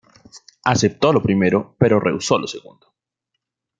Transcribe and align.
Aceptó 0.63 1.13
lo 1.13 1.21
primero, 1.21 1.75
pero 1.77 1.99
rehusó 1.99 2.39
lo 2.39 2.47
segundo. 2.47 2.95